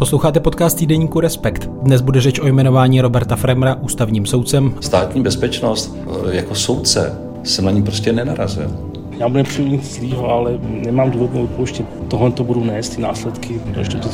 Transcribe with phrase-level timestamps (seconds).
[0.00, 1.66] Posloucháte podcast týdeníku Respekt.
[1.66, 4.74] Dnes bude řeč o jmenování Roberta Fremra ústavním soudcem.
[4.80, 8.70] Státní bezpečnost eh, jako soudce jsem na ní prostě nenarazil.
[9.18, 11.86] Já budu nepřijdu nic zlýho, ale nemám důvod mu odpouštět.
[12.08, 13.60] Tohle to budu nést, ty následky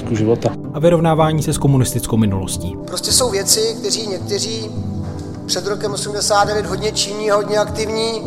[0.09, 0.51] do života.
[0.75, 2.77] A vyrovnávání se s komunistickou minulostí.
[2.87, 4.71] Prostě jsou věci, kteří někteří
[5.47, 8.23] před rokem 89 hodně činní, hodně aktivní,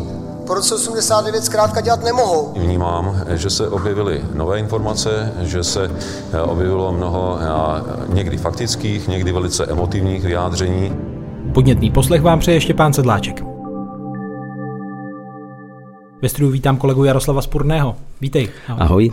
[0.50, 2.52] po roce 89 zkrátka dělat nemohou.
[2.56, 5.90] Vnímám, že se objevily nové informace, že se
[6.32, 10.96] eh, objevilo mnoho eh, někdy faktických, někdy velice emotivních vyjádření.
[11.54, 13.42] Podnětný poslech vám přeje ještě pán Sedláček.
[16.22, 17.96] Ve studiu vítám kolegu Jaroslava Spurného.
[18.20, 18.48] Vítej.
[18.68, 18.80] Ahoj.
[18.80, 19.12] Ahoj.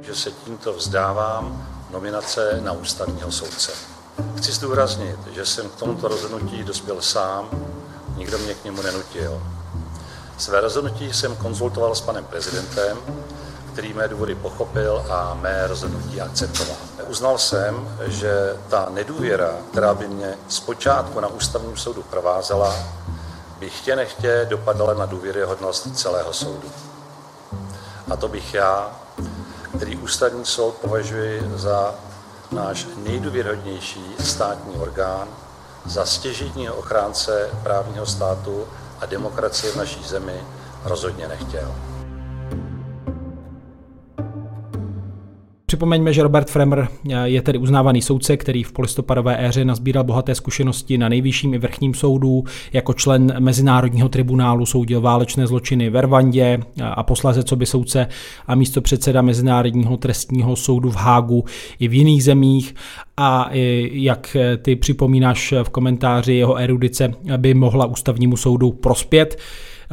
[0.00, 3.72] Že se tímto vzdávám nominace na ústavního soudce.
[4.36, 7.44] Chci zdůraznit, že jsem k tomuto rozhodnutí dospěl sám,
[8.16, 9.40] nikdo mě k němu nenutil.
[10.38, 12.98] Své rozhodnutí jsem konzultoval s panem prezidentem,
[13.72, 16.76] který mé důvody pochopil a mé rozhodnutí akceptoval.
[17.08, 22.74] Uznal jsem, že ta nedůvěra, která by mě zpočátku na ústavním soudu provázela,
[23.58, 26.70] by chtě nechtě dopadala na důvěryhodnost celého soudu.
[28.10, 28.90] A to bych já,
[29.76, 31.94] který ústavní soud považuji za
[32.52, 35.28] náš nejdůvěrhodnější státní orgán,
[35.86, 38.66] za stěžitního ochránce právního státu
[39.00, 40.40] a demokracie v naší zemi
[40.84, 41.74] rozhodně nechtěl.
[45.74, 46.88] Připomeňme, že Robert Fremer
[47.24, 51.94] je tedy uznávaný soudce, který v polistopadové éře nazbíral bohaté zkušenosti na nejvyšším i vrchním
[51.94, 52.44] soudu.
[52.72, 58.06] Jako člen Mezinárodního tribunálu soudil válečné zločiny v Rwandě a posléze co by soudce
[58.46, 61.44] a místo předseda Mezinárodního trestního soudu v Hágu
[61.78, 62.74] i v jiných zemích.
[63.16, 63.48] A
[63.92, 69.38] jak ty připomínáš v komentáři, jeho erudice by mohla ústavnímu soudu prospět.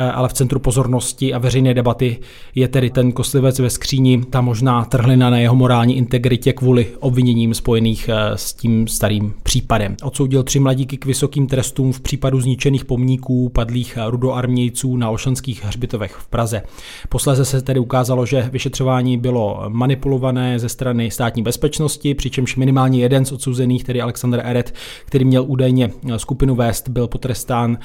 [0.02, 2.20] Eh, ale v centru pozornosti a veřejné debaty
[2.56, 7.54] je tedy ten kostlivec ve skříni, ta možná trhlina na jeho morální integritě kvůli obviněním
[7.54, 9.96] spojených eh, s tím starým případem.
[10.04, 16.12] Odsoudil tři mladíky k vysokým trestům v případu zničených pomníků padlých rudoarmějců na Olšanských hřbitovech
[16.12, 16.64] v Praze.
[17.10, 23.26] Posléze se tedy ukázalo, že vyšetřování bylo manipulované ze strany státní bezpečnosti, přičemž minimálně jeden
[23.26, 24.74] z odsouzených, tedy Alexander Eret,
[25.06, 27.78] který měl údajně skupinu vést, byl potrestán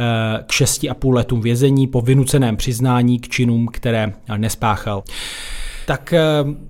[0.00, 5.04] Eh, k 6,5 letům vězení po vynuceném přiznání k činům, které nespáchal.
[5.88, 6.20] Tak eh,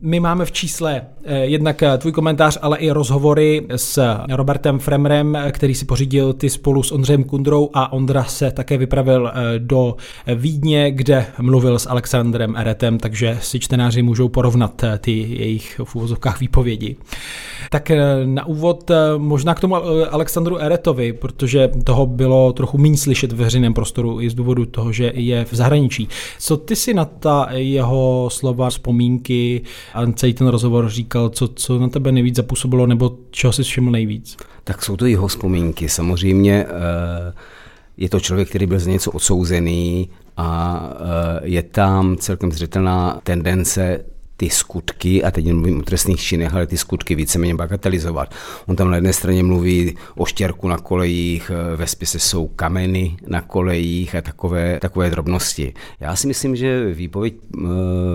[0.00, 5.74] my máme v čísle eh, jednak tvůj komentář, ale i rozhovory s Robertem Fremrem, který
[5.74, 9.96] si pořídil ty spolu s Ondřejem Kundrou a Ondra se také vypravil do
[10.34, 16.40] Vídně, kde mluvil s Alexandrem Eretem, takže si čtenáři můžou porovnat ty jejich v úvozovkách
[16.40, 16.96] výpovědi.
[17.70, 22.78] Tak eh, na úvod eh, možná k tomu eh, Alexandru Eretovi, protože toho bylo trochu
[22.78, 26.08] méně slyšet v veřejném prostoru i z důvodu toho, že je v zahraničí.
[26.38, 28.70] Co ty si na ta jeho slova,
[29.08, 29.62] vzpomínky
[29.94, 33.90] a celý ten rozhovor říkal, co, co na tebe nejvíc zapůsobilo nebo čeho jsi všiml
[33.90, 34.36] nejvíc?
[34.64, 35.88] Tak jsou to jeho vzpomínky.
[35.88, 36.66] Samozřejmě
[37.96, 40.82] je to člověk, který byl za něco odsouzený a
[41.42, 44.04] je tam celkem zřetelná tendence
[44.38, 48.34] ty skutky, a teď mluvím o trestných činech, ale ty skutky víceméně bagatelizovat.
[48.66, 53.16] On tam na jedné straně mluví o štěrku na kolejích, eh, ve spise jsou kameny
[53.26, 55.74] na kolejích a takové, takové drobnosti.
[56.00, 57.66] Já si myslím, že výpověď eh,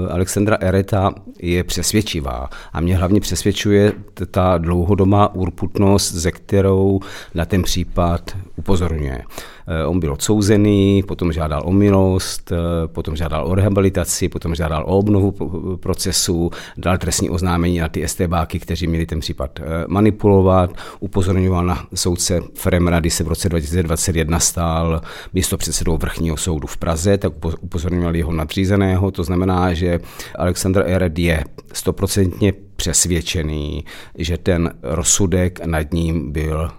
[0.09, 3.91] Alexandra Ereta je přesvědčivá a mě hlavně přesvědčuje
[4.31, 6.99] ta dlouhodobá urputnost, ze kterou
[7.33, 9.23] na ten případ upozorňuje.
[9.67, 12.55] Eh, on byl odsouzený, potom žádal o milost, eh,
[12.87, 15.31] potom žádal o rehabilitaci, potom žádal o obnovu
[15.77, 21.87] procesu, dal trestní oznámení na ty STBáky, kteří měli ten případ eh, manipulovat, upozorňoval na
[21.95, 25.01] soudce Fremra, když se v roce 2021 stál
[25.33, 29.99] místo předsedou vrchního soudu v Praze, tak upozorňoval jeho nadřízeného, to znamená, že
[30.35, 31.43] Alexander Ered je
[31.73, 33.85] stoprocentně přesvědčený,
[34.17, 36.71] že ten rozsudek nad ním byl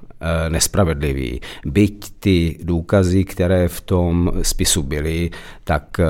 [0.48, 1.40] nespravedlivý.
[1.66, 5.30] Byť ty důkazy, které v tom spisu byly,
[5.64, 6.04] tak eh,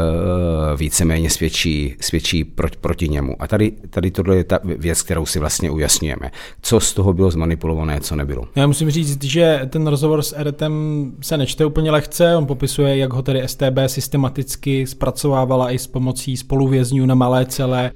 [0.77, 3.37] víceméně svědčí, svědčí proti, proti němu.
[3.39, 6.31] A tady, tady tohle je ta věc, kterou si vlastně ujasňujeme.
[6.63, 8.45] Co z toho bylo zmanipulované, co nebylo.
[8.57, 10.73] Já musím říct, že ten rozhovor s Eretem
[11.21, 12.37] se nečte úplně lehce.
[12.37, 17.91] On popisuje, jak ho tedy STB systematicky zpracovávala i s pomocí spoluvězňů na malé celé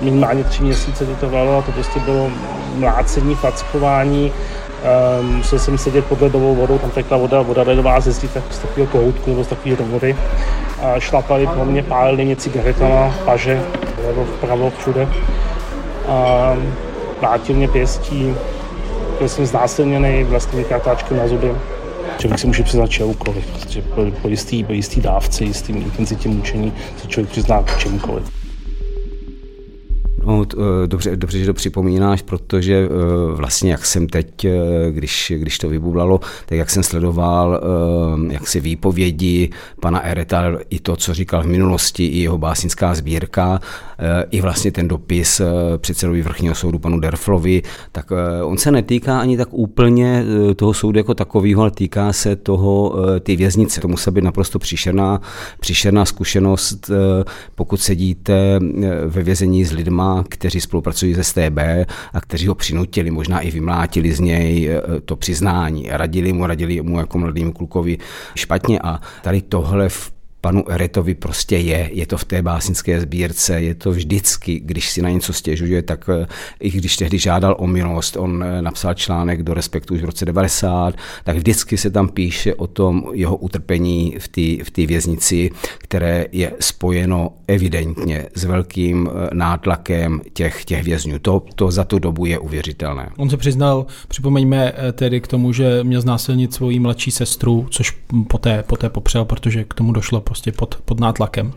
[0.00, 2.30] minimálně tři měsíce to trvalo a to prostě bylo
[2.74, 4.32] mlácení, fackování.
[5.20, 8.58] Um, musel jsem sedět pod ledovou vodou, tam tekla voda, voda ledová ze tak z
[8.58, 10.16] takového kohoutku nebo z takové vody.
[10.82, 13.62] A šlapali po mně, pálili mě cigaretama, paže,
[14.06, 15.08] levo, vpravo, všude.
[16.08, 16.56] A
[17.20, 18.34] vrátil mě pěstí,
[19.18, 21.54] byl jsem znásilněný vlastní kartáčkem na zuby.
[22.18, 26.72] Člověk si může přiznat čehokoliv, prostě po, po jistý, po jistý dávce, jistým intenzitě mučení
[26.96, 28.37] se člověk přizná čemukoliv.
[30.28, 30.44] No,
[30.86, 32.88] dobře, dobře, že to připomínáš, protože
[33.34, 34.46] vlastně jak jsem teď,
[34.90, 37.60] když, když to vybublalo, tak jak jsem sledoval
[38.30, 43.60] jak si výpovědi pana Ereta, i to, co říkal v minulosti, i jeho básnická sbírka,
[44.30, 45.40] i vlastně ten dopis
[45.76, 50.24] předsedovi vrchního soudu panu Derflovi, tak on se netýká ani tak úplně
[50.56, 53.80] toho soudu jako takového, ale týká se toho, ty věznice.
[53.80, 55.20] To musí být naprosto příšerná,
[55.60, 56.90] příšerná zkušenost,
[57.54, 58.60] pokud sedíte
[59.06, 61.58] ve vězení s lidma, kteří spolupracují se STB
[62.12, 65.88] a kteří ho přinutili, možná i vymlátili z něj eh, to přiznání.
[65.90, 67.98] Radili mu, radili mu jako mladým klukovi
[68.34, 73.60] špatně a tady tohle v panu Eretovi prostě je, je to v té básnické sbírce,
[73.60, 76.26] je to vždycky, když si na něco stěžuje, tak eh,
[76.60, 80.24] i když tehdy žádal o milost, on eh, napsal článek do Respektu už v roce
[80.24, 80.94] 90,
[81.24, 86.52] tak vždycky se tam píše o tom jeho utrpení v té v věznici, které je
[86.60, 91.18] spojeno evidentně s velkým eh, nátlakem těch, těch vězňů.
[91.18, 93.10] To, to za tu dobu je uvěřitelné.
[93.16, 97.96] On se přiznal, připomeňme tedy k tomu, že měl znásilnit svoji mladší sestru, což
[98.28, 101.52] poté, poté popřel, protože k tomu došlo prostě pod, pod nátlakem.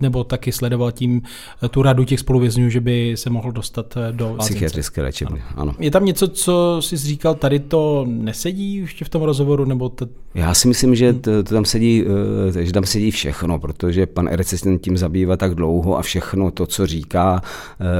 [0.00, 1.22] Nebo taky sledoval tím
[1.62, 5.42] eh, tu radu těch spoluvězňů, že by se mohl dostat eh, do psychiatrické léčebny.
[5.42, 5.62] Ano.
[5.62, 5.74] ano.
[5.78, 9.64] Je tam něco, co jsi říkal, tady to nesedí ještě v tom rozhovoru?
[9.64, 10.06] Nebo to...
[10.34, 12.04] Já si myslím, že to, to tam sedí,
[12.56, 16.50] eh, že tam sedí všechno, protože pan Erec se tím zabývá tak dlouho a všechno
[16.50, 17.42] to, co říká,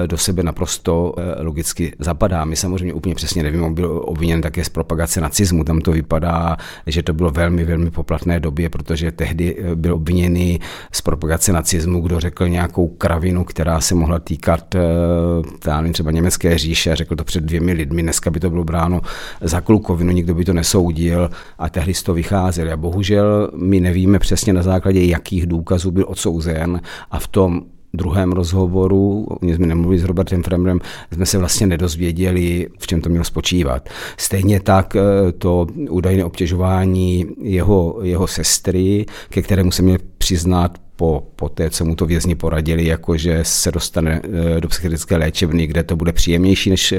[0.07, 2.45] do sebe naprosto logicky zapadá.
[2.45, 5.65] My samozřejmě úplně přesně nevím, on byl obviněn také z propagace nacismu.
[5.65, 6.57] Tam to vypadá,
[6.87, 10.61] že to bylo velmi, velmi poplatné době, protože tehdy byl obviněn obviněný
[10.93, 16.59] z propagace nacismu, kdo řekl nějakou kravinu, která se mohla týkat eh, nevím, třeba německé
[16.59, 19.01] říše, řekl to před dvěmi lidmi, dneska by to bylo bráno
[19.41, 22.73] za klukovinu, nikdo by to nesoudil a tehdy z toho vycházeli.
[22.73, 26.81] A bohužel my nevíme přesně na základě jakých důkazů byl odsouzen
[27.11, 27.63] a v tom
[27.97, 30.81] druhém rozhovoru, oni jsme nemluvili s Robertem Fremrem,
[31.13, 33.89] jsme se vlastně nedozvěděli, v čem to mělo spočívat.
[34.17, 41.27] Stejně tak eh, to údajné obtěžování jeho, jeho sestry, ke kterému se měl přiznat po,
[41.37, 45.67] po té, co mu to vězni poradili, jako že se dostane eh, do psychiatrické léčebny,
[45.67, 46.95] kde to bude příjemnější než,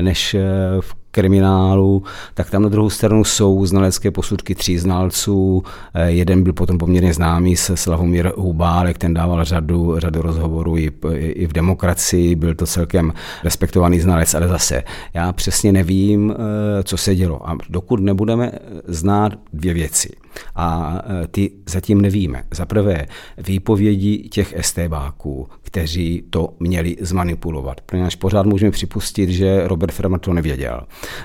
[0.00, 0.40] než eh,
[0.80, 2.02] v kriminálu,
[2.34, 5.62] tak tam na druhou stranu jsou znalecké posudky tří znalců.
[5.94, 10.92] Eh, jeden byl potom poměrně známý, se Slavomír Hubálek, ten dával řadu, řadu rozhovorů i,
[11.16, 13.12] i v demokracii, byl to celkem
[13.44, 14.82] respektovaný znalec, ale zase
[15.14, 16.34] já přesně nevím,
[16.84, 17.48] co se dělo.
[17.50, 18.52] A dokud nebudeme
[18.88, 20.10] znát dvě věci,
[20.54, 20.98] a
[21.30, 22.44] ty zatím nevíme.
[22.50, 23.06] Za prvé,
[23.38, 27.80] výpovědi těch estébáků, kteří to měli zmanipulovat.
[27.80, 30.80] Pro náš pořád můžeme připustit, že Robert Fremer to nevěděl.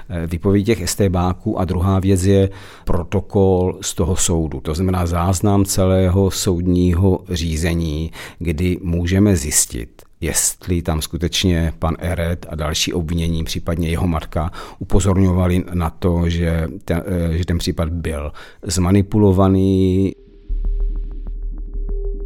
[0.10, 2.50] Eh, výpovědi těch estébáků a druhá věc je
[2.86, 11.02] protokol z toho soudu, to znamená záznam celého soudního řízení, kdy můžeme zjistit, jestli tam
[11.02, 17.38] skutečně pan Eret a další obvinění, případně jeho matka, upozorňovali na to, že ten, eh,
[17.38, 18.32] že ten případ byl
[18.64, 20.14] zmanipulovaný,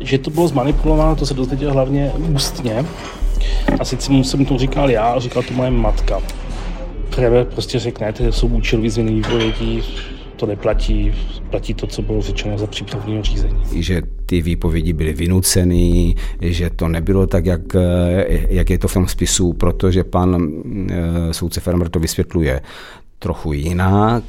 [0.01, 2.85] že to bylo zmanipulováno, to se dozvěděl hlavně ústně.
[3.79, 6.21] A sice jsem to říkal já, říkal to moje matka.
[7.15, 9.83] Prever prostě řekne, to jsou účelový změny výpovědí,
[10.35, 11.13] to neplatí,
[11.49, 13.83] platí to, co bylo řečeno za přípravního řízení.
[13.83, 17.61] Že ty výpovědi byly vynuceny, že to nebylo tak, jak,
[18.49, 20.51] jak je to v tom spisu, protože pan
[20.91, 22.61] e, soudce Fermer to vysvětluje
[23.19, 24.23] trochu jinak.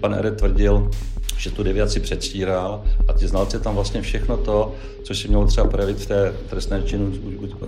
[0.00, 0.90] Pan Ere tvrdil,
[1.38, 4.74] že tu deviaci předstíral a ti znalci tam vlastně všechno to,
[5.08, 7.12] což si mělo třeba projevit v té trestné činu,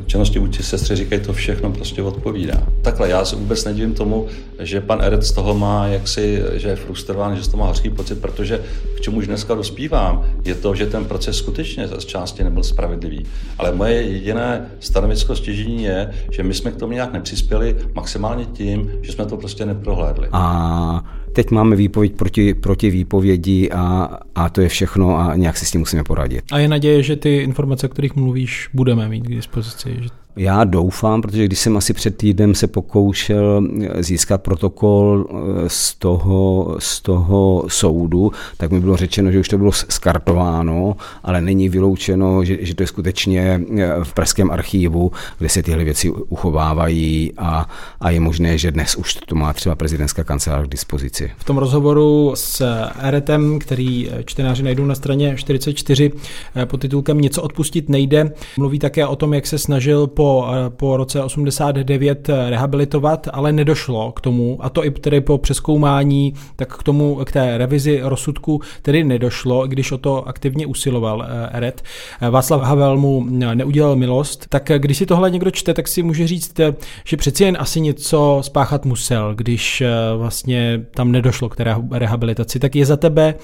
[0.06, 2.66] činnosti vůči sestry, říkají, to všechno prostě odpovídá.
[2.82, 4.26] Takhle, já se vůbec nedivím tomu,
[4.58, 7.90] že pan Eret z toho má jaksi, že je frustrovaný, že z toho má hořký
[7.90, 8.62] pocit, protože
[8.96, 13.26] k čemu už dneska dospívám, je to, že ten proces skutečně z části nebyl spravedlivý.
[13.58, 18.90] Ale moje jediné stanovisko stěžení je, že my jsme k tomu nějak nepřispěli maximálně tím,
[19.02, 20.28] že jsme to prostě neprohlédli.
[20.32, 25.66] A teď máme výpověď proti, proti výpovědi a, a to je všechno a nějak si
[25.66, 26.44] s tím musíme poradit.
[26.52, 30.64] A je naděje, že ty informace, o kterých mluvíš, budeme mít k dispozici, že já
[30.64, 33.68] doufám, protože když jsem asi před týdnem se pokoušel
[33.98, 39.58] získat protokol eh, z toho, z toho soudu, tak mi bylo řečeno, že už to
[39.58, 45.48] bylo skartováno, ale není vyloučeno, že, že to je skutečně eh, v Pražském archívu, kde
[45.48, 47.68] se tyhle věci uchovávají a,
[48.00, 51.30] a je možné, že dnes už to má třeba prezidentská kancelář k dispozici.
[51.38, 52.66] V tom rozhovoru s
[52.98, 56.12] Eretem, který čtenáři najdou na straně 44
[56.56, 60.46] eh, pod titulkem Něco odpustit nejde, mluví také o tom, jak se snažil po,
[60.76, 66.76] po roce 89 rehabilitovat, ale nedošlo k tomu, a to i tedy po přeskoumání, tak
[66.76, 71.82] k tomu, k té revizi rozsudku tedy nedošlo, když o to aktivně usiloval Eret.
[72.30, 76.60] Václav Havel mu neudělal milost, tak když si tohle někdo čte, tak si může říct,
[77.04, 79.82] že přeci jen asi něco spáchat musel, když
[80.16, 82.58] vlastně tam nedošlo k té rehabilitaci.
[82.58, 83.34] Tak je za tebe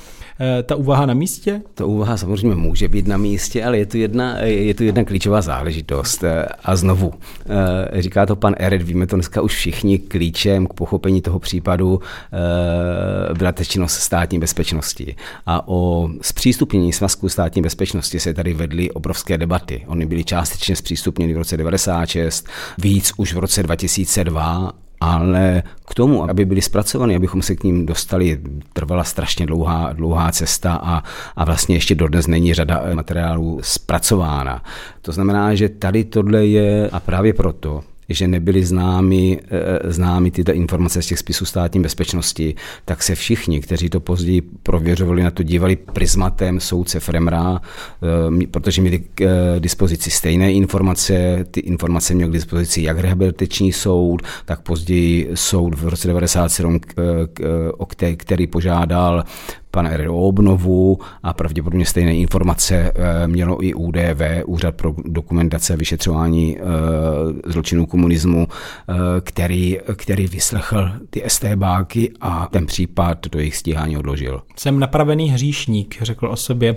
[0.62, 1.62] ta úvaha na místě?
[1.74, 5.42] Ta úvaha samozřejmě může být na místě, ale je tu jedna, je tu jedna klíčová
[5.42, 6.24] záležitost.
[6.64, 7.12] A znovu,
[7.92, 12.00] říká to pan Eret, víme to dneska už všichni, klíčem k pochopení toho případu
[13.38, 15.16] byla činnost státní bezpečnosti.
[15.46, 19.84] A o zpřístupnění svazku státní bezpečnosti se tady vedly obrovské debaty.
[19.86, 22.46] Oni byly částečně zpřístupněny v roce 96,
[22.78, 27.86] víc už v roce 2002 ale k tomu, aby byly zpracovány, abychom se k ním
[27.86, 28.40] dostali,
[28.72, 31.02] trvala strašně dlouhá, dlouhá cesta a,
[31.36, 34.62] a vlastně ještě dodnes není řada materiálů zpracována.
[35.02, 40.52] To znamená, že tady tohle je a právě proto že nebyly známy, eh, známy tyto
[40.52, 45.42] informace z těch spisů státní bezpečnosti, tak se všichni, kteří to později prověřovali, na to
[45.42, 47.60] dívali prismatem soudce Fremra,
[48.42, 53.72] eh, protože měli k eh, dispozici stejné informace, ty informace měl k dispozici jak rehabilitační
[53.72, 56.80] soud, tak později soud v roce 97,
[58.16, 59.24] který požádal
[59.76, 65.72] pan R o obnovu a pravděpodobně stejné informace eh, mělo i UDV, Úřad pro dokumentace
[65.72, 66.62] a vyšetřování eh,
[67.52, 74.42] zločinů komunismu, eh, který, který vyslechl ty STBáky a ten případ do jejich stíhání odložil.
[74.56, 76.76] Jsem napravený hříšník, řekl o sobě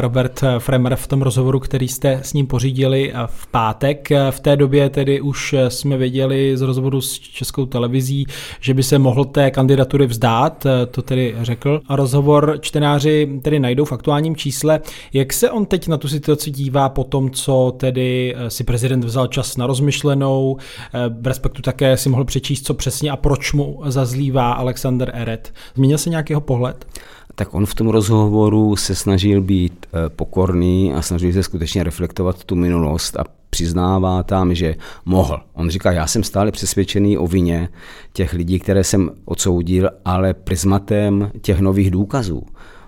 [0.00, 4.08] Robert Fremer v tom rozhovoru, který jste s ním pořídili v pátek.
[4.30, 8.26] V té době tedy už jsme věděli z rozhovoru s českou televizí,
[8.60, 11.80] že by se mohl té kandidatury vzdát, to tedy řekl.
[11.88, 14.80] A rozhovor rozhovor čtenáři tedy najdou v aktuálním čísle.
[15.12, 19.04] Jak se on teď na tu situaci dívá po tom, co tedy eh, si prezident
[19.04, 23.52] vzal čas na rozmyšlenou, eh, v respektu také si mohl přečíst, co přesně a proč
[23.52, 25.52] mu zazlívá Alexander Eret.
[25.74, 26.86] Změnil se nějakého pohled?
[27.34, 32.44] tak on v tom rozhovoru se snažil být eh, pokorný a snažil se skutečně reflektovat
[32.44, 35.42] tu minulost a přiznává tam, že mohl.
[35.52, 37.68] On říká, já jsem stále přesvědčený o vině
[38.12, 42.42] těch lidí, které jsem odsoudil, ale prismatem těch nových důkazů,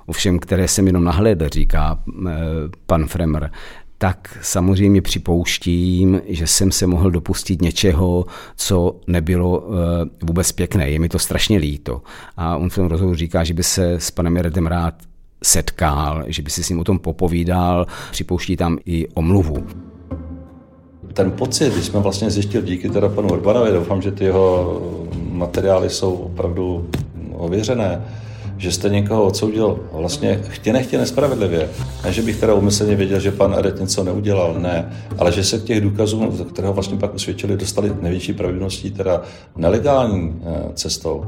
[0.06, 2.32] ovšem, které jsem jenom nahlédl, říká eh,
[2.86, 3.50] pan Fremer,
[3.98, 8.26] tak samozřejmě připouštím, že jsem se mohl dopustit něčeho,
[8.56, 10.90] co nebylo eh, vůbec pěkné.
[10.90, 12.02] Je mi to strašně líto.
[12.36, 14.94] A on v tom rozhovoru říká, že by se s panem Jeredem rád
[15.44, 19.66] setkal, že by si s ním o tom popovídal, připouští tam i omluvu
[21.12, 24.80] ten pocit, když jsme vlastně zjistili díky teda panu Urbanovi, doufám, že ty jeho
[25.30, 26.88] materiály jsou opravdu
[27.32, 28.04] ověřené,
[28.56, 31.68] že jste někoho odsoudil vlastně chtě nechtě nespravedlivě.
[32.04, 35.58] Ne, že bych teda umyslně věděl, že pan Eret něco neudělal, ne, ale že se
[35.58, 39.22] těch důkazů, které ho vlastně pak usvědčili, dostali největší pravděpodobností teda
[39.56, 41.24] nelegální eh, cestou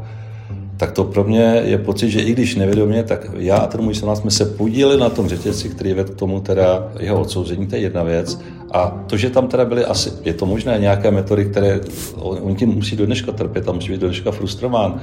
[0.77, 3.95] tak to pro mě je pocit, že i když nevědomě, tak já a ten můj
[3.95, 7.83] jsme se podíleli na tom řetězci, který vedl k tomu teda jeho odsouzení, to je
[7.83, 8.41] jedna věc.
[8.75, 11.81] A to, že tam teda byly asi, je to možné, nějaké metody, které
[12.21, 15.01] on tím musí do dneška trpět a musí být do dneška frustrován,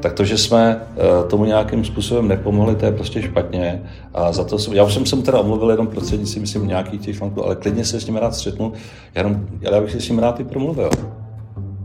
[0.00, 3.82] tak to, že jsme eh, tomu nějakým způsobem nepomohli, to je prostě špatně.
[4.14, 7.00] A za to jsem, já už jsem se mu teda omluvil jenom prostřednictvím, myslím, nějakých
[7.00, 8.72] těch článků, ale klidně se s ním rád střetnu,
[9.14, 10.90] jenom, já bych si s ním rád i promluvil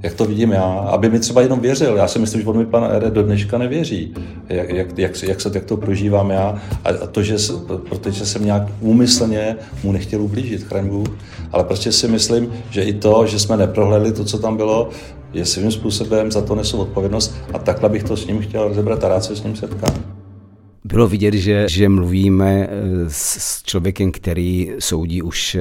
[0.03, 1.95] jak to vidím já, aby mi třeba jenom věřil.
[1.95, 4.13] Já si myslím, že on mi pan Ere do dneška nevěří,
[4.49, 6.61] jak, jak, jak, jak, se, jak to prožívám já.
[6.83, 7.35] A to, že,
[7.89, 11.07] protože jsem nějak úmyslně mu nechtěl ublížit, chraň Bůh.
[11.51, 14.89] Ale prostě si myslím, že i to, že jsme neprohledli to, co tam bylo,
[15.33, 19.03] je svým způsobem za to nesu odpovědnost a takhle bych to s ním chtěl rozebrat
[19.03, 20.18] a rád se s ním setkám.
[20.93, 22.69] Bylo vidět, že, že mluvíme eh,
[23.07, 25.57] s člověkem, který soudí už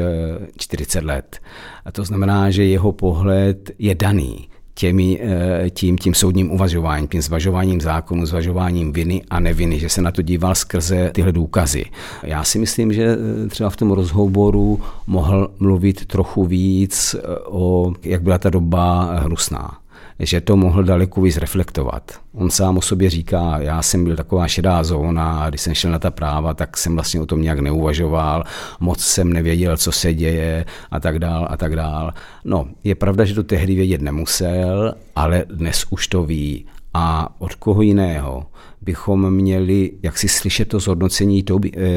[0.56, 1.38] 40 eh, let.
[1.84, 7.22] A to znamená, že jeho pohled je daný těmi, eh, tím, tím soudním uvažováním, tím
[7.22, 11.84] zvažováním zákonu, zvažováním viny a neviny, že se na to díval skrze tyhle důkazy.
[12.22, 13.16] Já si myslím, že
[13.48, 19.78] třeba v tom rozhovoru mohl mluvit trochu víc o, jak byla ta doba hnusná
[20.20, 22.20] že to mohl daleko víc reflektovat.
[22.34, 25.90] On sám o sobě říká, já jsem byl taková šedá zóna a když jsem šel
[25.90, 28.44] na ta práva, tak jsem vlastně o tom nějak neuvažoval,
[28.80, 32.12] moc jsem nevěděl, co se děje a tak dál a tak dál.
[32.44, 37.54] No, je pravda, že to tehdy vědět nemusel, ale dnes už to ví a od
[37.54, 38.46] koho jiného
[38.80, 41.42] bychom měli jak si slyšet to zhodnocení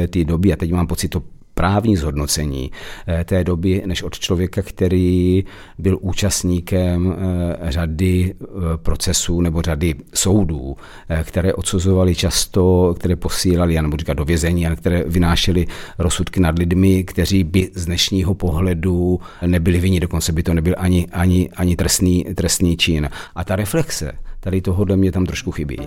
[0.10, 1.24] té doby, a teď mám pocit, to
[1.54, 2.72] právní zhodnocení
[3.08, 5.44] eh, té doby, než od člověka, který
[5.78, 8.46] byl účastníkem eh, řady eh,
[8.78, 10.78] procesů nebo řady soudů,
[11.24, 15.68] které odsuzovali často, které posílali, já nebo říkat do vězení, ale které vynášely
[15.98, 21.08] rozsudky nad lidmi, kteří by z dnešního pohledu nebyli vinni, dokonce by to nebyl ani,
[21.12, 23.10] ani, ani trestný, trestný čin.
[23.36, 25.78] A ta reflexe tady tohohle mě tam trošku chybí.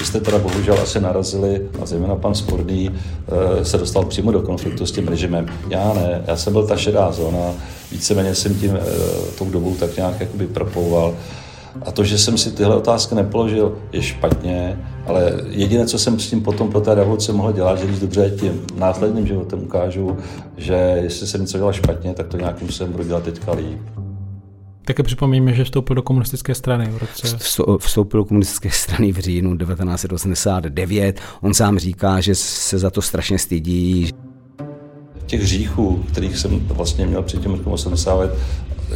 [0.00, 4.42] Vy jste teda bohužel asi narazili, a zejména pan Sporný eh, se dostal přímo do
[4.42, 5.46] konfliktu s tím režimem.
[5.68, 7.52] Já ne, já jsem byl ta šedá zóna,
[7.92, 8.80] víceméně jsem tím eh,
[9.38, 11.14] tou dobou tak nějak jakoby propouval.
[11.86, 16.30] A to, že jsem si tyhle otázky nepoložil, je špatně, ale jediné, co jsem s
[16.30, 20.16] tím potom pro té revoluce mohl dělat, že když dobře tím následným životem ukážu,
[20.56, 24.09] že jestli jsem něco dělal špatně, tak to nějakým způsobem budu dělat teďka líp.
[24.90, 27.36] Také připomíme, že vstoupil do komunistické strany v roce.
[27.78, 31.20] Vstoupil do komunistické strany v říjnu 1989.
[31.40, 34.10] On sám říká, že se za to strašně stydí.
[35.26, 38.38] Těch hříchů, kterých jsem vlastně měl před tím 80 let,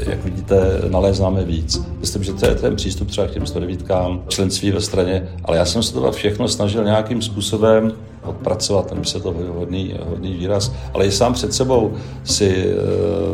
[0.06, 1.80] jak vidíte, nalézáme víc.
[2.00, 3.84] Myslím, že to je ten přístup třeba k těm 109
[4.28, 9.06] členství ve straně, ale já jsem se to všechno snažil nějakým způsobem odpracovat, ten by
[9.06, 12.74] se to hodný, hodný výraz, ale i sám před sebou si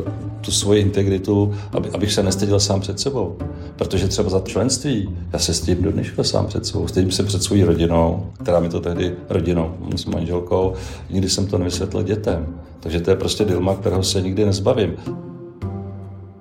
[0.04, 3.37] uh, tu svoji integritu, aby, abych se nestyděl sám před sebou.
[3.76, 7.42] Protože třeba za členství, já se stydím do dneška sám před sebou, stydím se před
[7.42, 10.73] svojí rodinou, která mi to tehdy rodinou, s manželkou,
[11.11, 12.47] nikdy jsem to nevysvětlil dětem.
[12.80, 14.97] Takže to je prostě dilema, kterého se nikdy nezbavím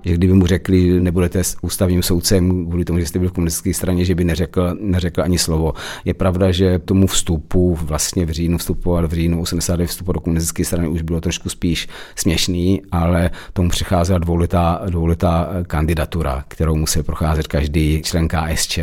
[0.04, 4.04] že kdyby mu řekli, nebudete ústavním soudcem kvůli tomu, že jste byl v komunistické straně,
[4.04, 5.72] že by neřekl, neřekl ani slovo.
[6.04, 10.64] Je pravda, že tomu vstupu vlastně v říjnu vstupoval v říjnu 89 vstupu do komunistické
[10.64, 17.46] strany už bylo trošku spíš směšný, ale tomu přicházela dvouletá, dvouletá kandidatura, kterou musel procházet
[17.46, 18.78] každý člen KSČ.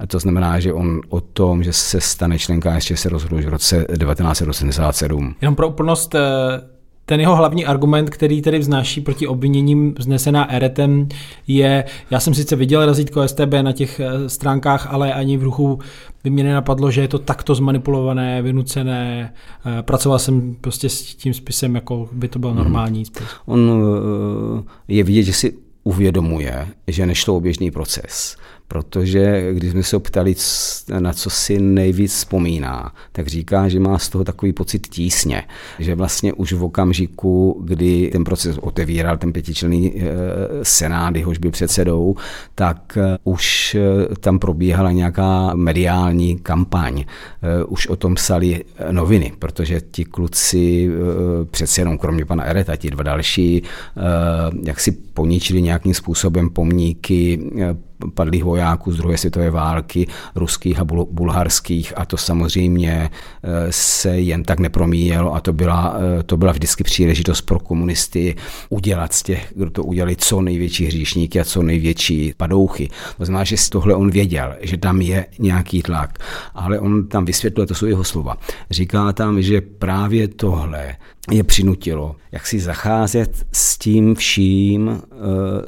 [0.00, 3.44] A to znamená, že on o tom, že se stane člen KSČ, se rozhodl už
[3.44, 5.34] v roce 1987.
[5.40, 6.20] Jenom pro úplnost eh,
[7.10, 11.08] ten jeho hlavní argument, který tedy vznáší proti obviněním vznesená Eretem,
[11.46, 15.78] je, já jsem sice viděl razítko STB na těch eh, stránkách, ale ani v ruchu
[16.24, 19.34] by mě nenapadlo, že je to takto zmanipulované, vynucené.
[19.66, 22.58] Eh, pracoval jsem prostě s tím spisem, jako by to byl mhm.
[22.58, 23.26] normální spis.
[23.46, 28.36] On eh, je vidět, že si uvědomuje, že nešlo o běžný proces
[28.70, 30.34] protože když jsme se ptali,
[30.98, 35.42] na co si nejvíc vzpomíná, tak říká, že má z toho takový pocit tísně,
[35.78, 40.04] že vlastně už v okamžiku, kdy ten proces otevíral ten pětičlenný eh,
[40.62, 42.16] senát, jehož byl předsedou,
[42.54, 47.04] tak eh, už eh, tam probíhala nějaká mediální kampaň.
[47.68, 50.90] Už o tom psali noviny, protože ti kluci
[51.50, 53.62] přece jenom, kromě pana Ereta, ti dva další,
[54.64, 57.38] jak si poničili nějakým způsobem pomníky
[58.14, 63.10] padlých vojáků z druhé světové války, ruských a bulharských a to samozřejmě
[63.42, 68.36] eh, se jen tak nepromíjelo a to byla, eh, to byla vždycky příležitost pro komunisty
[68.68, 72.88] udělat z těch, kdo to udělali, co největší hříšníky a co největší padouchy.
[73.16, 76.18] To znamená, že tohle on věděl, že tam je nějaký tlak,
[76.54, 78.36] ale on tam vysvětluje, to jsou jeho slova.
[78.70, 80.96] Říká tam, že právě tohle
[81.30, 85.06] je přinutilo, jak si zacházet s tím vším, eh,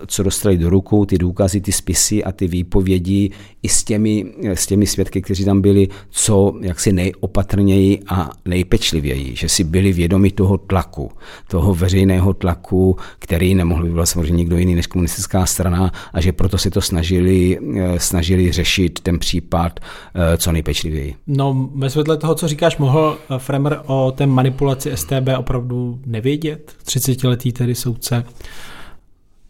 [0.06, 3.30] co dostali do rukou, ty důkazy, ty spisy a ty výpovědi
[3.62, 9.48] i s těmi, s těmi svědky, kteří tam byli, co jaksi nejopatrněji a nejpečlivěji, že
[9.48, 11.10] si byli vědomi toho tlaku,
[11.48, 16.58] toho veřejného tlaku, který nemohl být samozřejmě nikdo jiný než komunistická strana a že proto
[16.58, 21.14] si to snažili, eh, snažili řešit ten případ eh, co nejpečlivěji.
[21.26, 26.72] No, ve světle toho, co říkáš, mohl Fremer o té manipulaci STB opravdu nevědět?
[26.84, 28.24] 30-letý tedy soudce.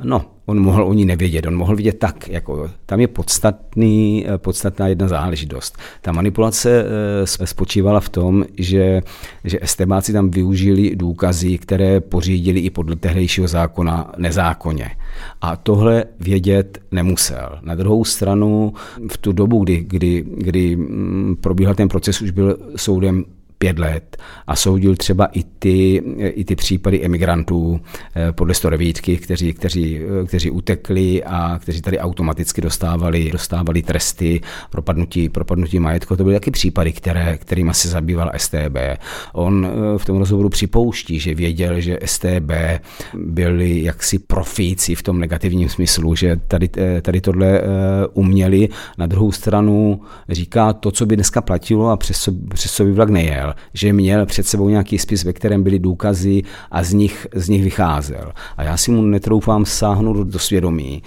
[0.04, 4.88] No, on mohl o ní nevědět, on mohl vidět tak, jako tam je podstatný, podstatná
[4.88, 5.78] jedna záležitost.
[6.00, 9.00] Ta manipulace eh, spočívala v tom, že,
[9.44, 14.90] že estebáci tam využili důkazy, které pořídili i podle tehdejšího zákona nezákonně.
[15.40, 17.58] A tohle vědět nemusel.
[17.62, 18.72] Na druhou stranu
[19.10, 23.24] v tu dobu, kdy, kdy, kdy mm, probíhal ten proces, už byl soudem
[23.62, 27.80] pět let a soudil třeba i ty, i ty případy emigrantů
[28.16, 34.40] eh, podle 109, kteří, kteří, eh, kteří utekli a kteří tady automaticky dostávali, dostávali tresty
[34.70, 36.16] propadnutí, propadnutí majetku.
[36.16, 38.76] To byly taky případy, které, kterými se zabýval STB.
[39.32, 42.50] On eh, v tom rozhovoru připouští, že věděl, že STB
[43.14, 46.68] byli jaksi profíci v tom negativním smyslu, že tady,
[47.02, 47.60] tady tohle
[48.12, 48.68] uměli.
[48.98, 52.92] Na druhou stranu říká to, co by dneska platilo a přes co, přes co by
[52.92, 57.26] vlak nejel že měl před sebou nějaký spis, ve kterém byly důkazy a z nich,
[57.34, 58.32] z nich vycházel.
[58.56, 61.02] A já si mu netroufám sáhnout do svědomí,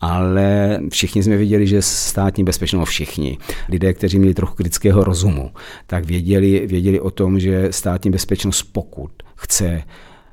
[0.00, 5.50] ale všichni jsme viděli, že státní bezpečnost, všichni, lidé, kteří měli trochu kritického rozumu,
[5.86, 9.82] tak věděli, věděli o tom, že státní bezpečnost pokud chce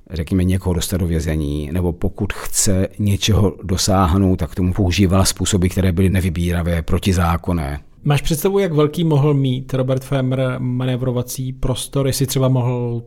[0.10, 5.92] řekněme, někoho dostat do vězení, nebo pokud chce něčeho dosáhnout, tak tomu používala způsoby, které
[5.92, 7.80] byly nevybíravé, protizákonné.
[8.08, 13.04] Máš představu, jak velký mohl mít Robert Femer manévrovací prostor, jestli třeba mohl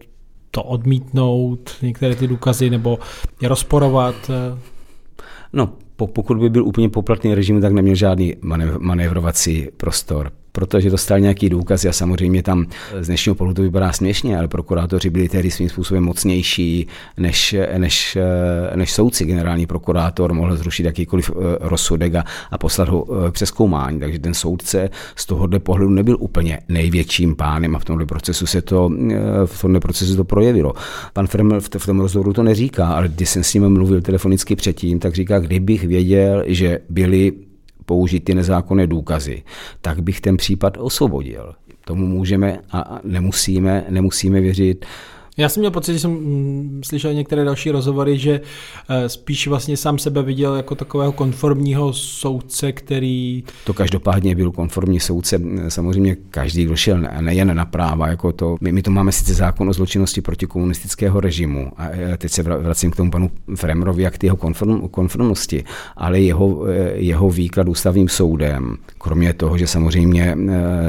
[0.51, 2.99] to odmítnout, některé ty důkazy, nebo
[3.43, 4.31] je rozporovat?
[5.53, 8.35] No, pokud by byl úplně poplatný režim, tak neměl žádný
[8.79, 12.67] manévrovací prostor protože dostal nějaký důkaz a samozřejmě tam
[13.01, 16.87] z dnešního pohledu to vypadá směšně, ale prokurátoři byli tehdy svým způsobem mocnější
[17.17, 18.19] než, než,
[18.75, 19.25] než soudci.
[19.25, 24.35] Generální prokurátor mohl zrušit jakýkoliv eh, rozsudek a, a poslat ho eh, přeskoumání, takže ten
[24.35, 29.17] soudce z tohohle pohledu nebyl úplně největším pánem a v tomhle procesu se to, eh,
[29.47, 30.73] v tomhle procesu to projevilo.
[31.13, 34.57] Pan Freml v, v tom rozhovoru to neříká, ale když jsem s ním mluvil telefonicky
[34.57, 37.33] předtím, tak říká, kdybych věděl, že byli
[37.91, 39.43] použít ty nezákonné důkazy,
[39.81, 41.55] tak bych ten případ osvobodil.
[41.85, 44.87] Tomu můžeme a nemusíme, nemusíme věřit
[45.41, 48.41] já jsem měl pocit, že jsem mm, slyšel některé další rozhovory, že
[48.89, 53.45] eh, spíš vlastně sám sebe viděl jako takového konformního soudce, který...
[53.65, 55.41] To každopádně byl konformní soudce.
[55.69, 58.57] Samozřejmě každý, kdo šel nejen na práva, jako to.
[58.61, 61.73] My, my to máme sice zákon o zločinnosti proti komunistického režimu.
[61.77, 65.65] A eh, teď se vracím k tomu panu Fremrovi, jak ty jeho konform, konformnosti,
[65.97, 70.37] ale jeho, eh, jeho výklad ústavním soudem, kromě toho, že samozřejmě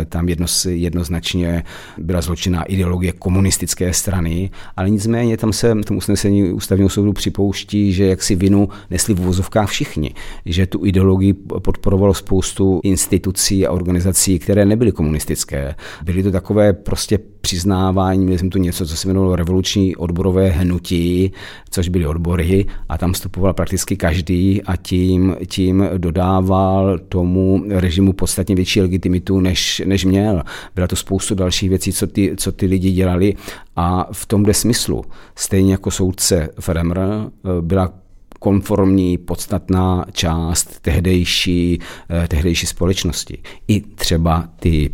[0.10, 1.64] tam jedno, jednoznačně
[1.98, 7.94] byla zločinná ideologie komunistické strany, ale nicméně tam se v tom usnesení ústavního soudu připouští,
[7.94, 10.14] že jaksi vinu nesli v vozovkách všichni,
[10.46, 15.76] že tu ideologii podporovalo spoustu institucí a organizací, které nebyly komunistické.
[16.04, 21.32] Byly to takové prostě přiznávání, měli jsme tu něco, co se jmenovalo revoluční odborové hnutí,
[21.70, 28.56] což byly odbory a tam vstupoval prakticky každý a tím, tím dodával tomu režimu podstatně
[28.56, 30.44] větší legitimitu, než, než měl.
[30.76, 33.34] Byla to spoustu dalších věcí, co ty, co ty lidi dělali
[33.76, 35.04] a v tomhle smyslu,
[35.36, 37.28] stejně jako soudce Fremr, eh,
[37.62, 37.94] byla
[38.40, 43.38] konformní, podstatná část tehdejší, eh, tehdejší společnosti.
[43.68, 44.90] I třeba ty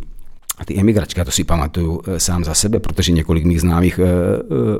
[0.58, 4.06] a ty emigračky, to si pamatuju eh, sám za sebe, protože několik mých známých uh,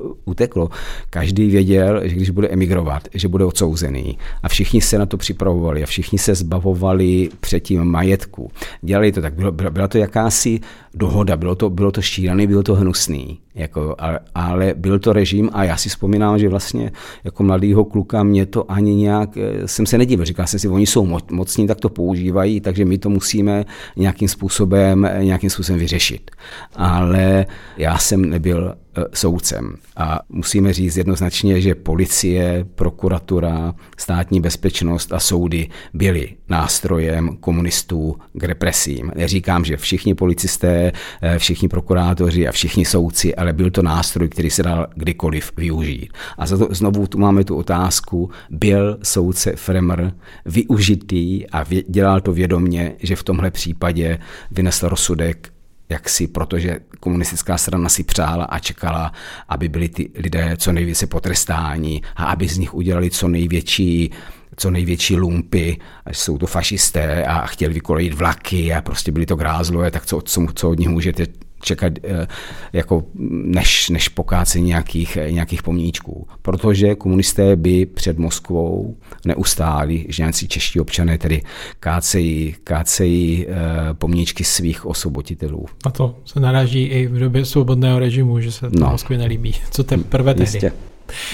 [0.05, 0.71] uh, uteklo.
[1.11, 4.19] Každý věděl, že když bude emigrovat, že bude odsouzený.
[4.43, 8.51] A všichni se na to připravovali a všichni se zbavovali předtím majetku.
[8.83, 10.61] Dělali to tak, bylo, byla, byla to jakási
[10.95, 13.38] dohoda, bylo to, bylo to šílený, bylo to hnusný.
[13.55, 16.93] Jako, ale, ale byl to režim a já si vzpomínám, že vlastně
[17.25, 20.87] jako mladýho kluka mě to ani nějak, eh, jsem se nedivil, říkal jsem si, oni
[20.87, 23.64] jsou mocní, tak to používají, takže my to musíme
[23.97, 26.31] nějakým způsobem, nějakým způsobem vyřešit.
[26.77, 29.77] Ale já jsem nebyl Eh, soudcem.
[29.97, 38.45] A musíme říct jednoznačně, že policie, prokuratura, státní bezpečnost a soudy byly nástrojem komunistů k
[38.45, 39.13] represím.
[39.15, 44.51] Neříkám, že všichni policisté, eh, všichni prokurátoři a všichni soudci, ale byl to nástroj, který
[44.51, 46.13] se dal kdykoliv využít.
[46.39, 50.13] A za to znovu tu máme tu otázku, byl soudce Fremer
[50.47, 54.19] využitý a dělal to vědomně, že v tomhle případě
[54.51, 55.58] vynesl rozsudek
[55.88, 59.12] jaksi, protože komunistická strana si přála a čekala,
[59.48, 64.11] aby byli ty lidé co nejvíce potrestáni a aby z nich udělali co největší
[64.57, 65.77] co největší lumpy,
[66.12, 70.46] jsou to fašisté a chtěli vykolejit vlaky a prostě byli to grázlové, tak co, co,
[70.55, 71.27] co od nich můžete
[71.61, 72.27] čekat eh,
[72.73, 73.05] jako
[73.44, 76.29] než, než pokácení nějakých, nějakých pomníčků.
[76.42, 81.42] Protože komunisté by před Moskvou neustáli, že nějací čeští občané tedy
[81.81, 83.55] kácejí, kácejí eh,
[83.94, 85.66] pomníčky svých osvoboditelů.
[85.85, 88.90] A to se naráží i v době svobodného režimu, že se to no.
[88.90, 89.55] Moskvě nelíbí.
[89.71, 90.57] Co teprve tehdy.
[90.57, 90.73] Jistě.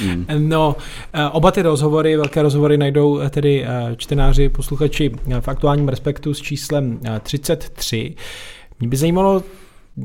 [0.05, 0.27] Mm.
[0.49, 0.77] No,
[1.13, 5.11] eh, oba ty rozhovory, velké rozhovory najdou tedy čtenáři, posluchači
[5.41, 8.15] v aktuálním respektu s číslem 33.
[8.81, 9.43] Mě by zajímalo,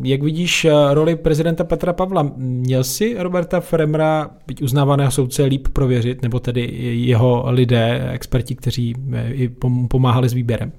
[0.04, 2.32] jak vidíš eh, roli prezidenta Petra Pavla?
[2.38, 8.95] Měl si Roberta Fremra, byť uznávaného soudce, líp prověřit, nebo tedy jeho lidé, experti, kteří
[9.13, 9.49] eh,
[9.89, 10.71] pomáhali s výběrem?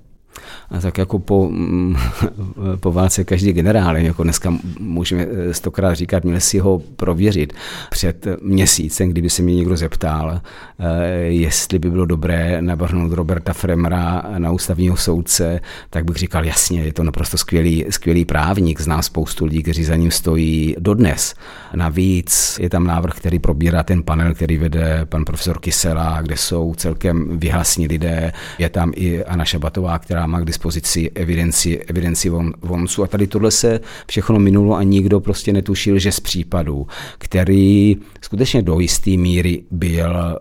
[0.71, 1.97] A tak jako po, mm,
[2.81, 7.53] po válce každý generál, jako dneska můžeme eh, stokrát říkat, měl si ho prověřit
[7.90, 10.40] před měsícem, kdyby se mě někdo zeptal,
[10.79, 16.83] eh, jestli by bylo dobré navrhnout Roberta Fremra na ústavního soudce, tak bych říkal, jasně,
[16.83, 21.35] je to naprosto skvělý, skvělý právník, zná spoustu lidí, kteří za ním stojí dodnes.
[21.75, 26.75] Navíc je tam návrh, který probírá ten panel, který vede pan profesor Kysela, kde jsou
[26.75, 28.33] celkem vyhlasní lidé.
[28.59, 33.02] Je tam i Anna Šabatová, která má k dispozici evidenci, evidenci von, voncu.
[33.02, 36.87] A tady tohle se všechno minulo a nikdo prostě netušil, že z případu,
[37.18, 40.38] který skutečně do jisté míry byl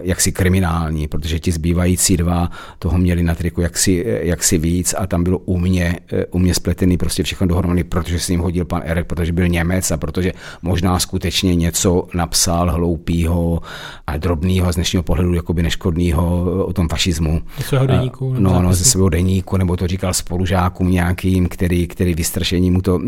[0.00, 5.24] jaksi kriminální, protože ti zbývající dva toho měli na triku jaksi, jaksi víc a tam
[5.24, 5.96] bylo u mě,
[6.30, 9.90] u mě spletený prostě všechno dohromady, protože si jim hodil pan Erek, protože byl Němec
[9.90, 10.32] a protože
[10.62, 13.60] možná skutečně něco napsal hloupýho
[14.06, 17.42] a drobného z dnešního pohledu jakoby neškodného o tom fašismu.
[17.58, 18.34] Ze svého deníku.
[18.38, 23.00] No, no, ze svého deníku, nebo to říkal spolužákům nějakým, který, který vystrašení mu to,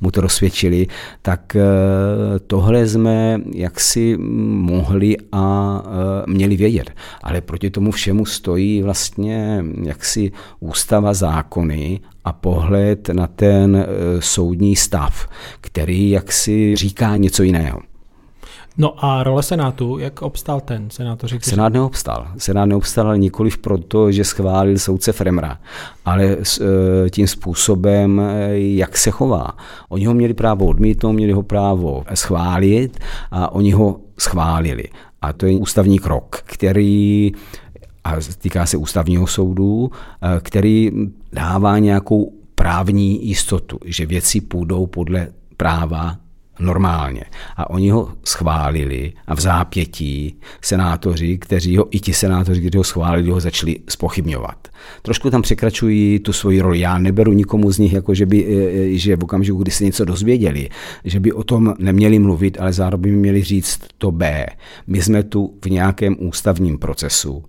[0.00, 0.86] mu to rozsvědčili,
[1.22, 1.56] tak
[2.46, 4.16] tohle jsme jaksi
[4.50, 5.82] mohli a
[6.26, 6.90] měli vědět.
[7.22, 13.86] Ale proti tomu všemu stojí vlastně jaksi ústava zákony a pohled na ten
[14.20, 15.28] soudní stav,
[15.60, 17.80] který jaksi říká něco jiného.
[18.78, 20.90] No a role Senátu, jak obstál ten?
[20.90, 21.38] Senátoři.
[21.42, 22.26] Senát neobstál.
[22.38, 25.58] Senát neobstál ale nikoliv proto, že schválil soudce Fremra,
[26.04, 26.36] ale e,
[27.10, 29.56] tím způsobem, e, jak se chová.
[29.88, 32.98] Oni ho měli právo odmítnout, měli ho právo schválit
[33.30, 34.84] a oni ho schválili.
[35.22, 37.32] A to je ústavní krok, který
[38.04, 39.90] a týká se ústavního soudu,
[40.22, 40.90] e, který
[41.32, 46.16] dává nějakou právní jistotu, že věci půjdou podle práva
[46.58, 47.24] normálně.
[47.56, 52.84] A oni ho schválili a v zápětí senátoři, kteří ho, i ti senátoři, kteří ho
[52.84, 54.68] schválili, ho začali spochybňovat.
[55.02, 56.80] Trošku tam překračují tu svoji roli.
[56.80, 59.84] Já neberu nikomu z nich, jako že, by, e, e, že v okamžiku, kdy se
[59.84, 60.68] něco dozvěděli,
[61.04, 64.46] že by o tom neměli mluvit, ale zároveň měli říct to B.
[64.86, 67.44] My jsme tu v nějakém ústavním procesu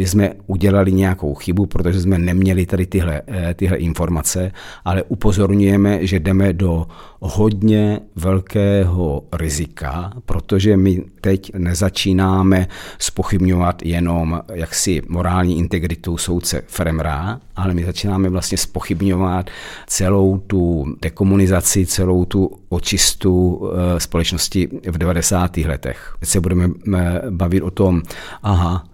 [0.00, 4.52] my jsme udělali nějakou chybu, protože jsme neměli tady tyhle, eh, tyhle informace,
[4.84, 6.86] ale upozorňujeme, že jdeme do
[7.20, 12.66] hodně velkého rizika, protože my teď nezačínáme
[12.98, 19.50] spochybňovat jenom jaksi morální integritu soudce Fremra, ale my začínáme vlastně spochybňovat
[19.86, 23.62] celou tu dekomunizaci, celou tu očistu
[23.96, 25.56] eh, společnosti v 90.
[25.56, 26.16] letech.
[26.20, 28.02] Teď se budeme eh, bavit o tom,
[28.42, 28.89] aha,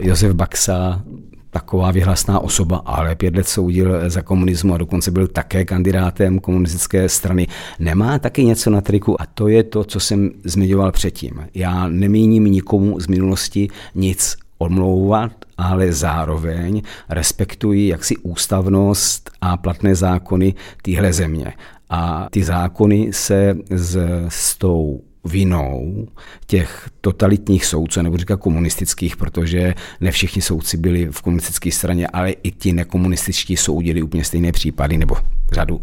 [0.00, 1.02] Josef Baxa,
[1.50, 7.08] taková vyhlasná osoba, ale pět let soudil za komunismu a dokonce byl také kandidátem komunistické
[7.08, 7.46] strany.
[7.78, 11.46] Nemá taky něco na triku a to je to, co jsem zmiňoval předtím.
[11.54, 20.54] Já nemíním nikomu z minulosti nic odmlouvat, ale zároveň respektuji jaksi ústavnost a platné zákony
[20.82, 21.52] téhle země.
[21.90, 26.06] A ty zákony se s, s tou vinou
[26.46, 32.30] těch totalitních soudců, nebo říkat komunistických, protože ne všichni soudci byli v komunistické straně, ale
[32.30, 35.16] i ti nekomunističtí soudili úplně stejné případy, nebo
[35.52, 35.80] řadu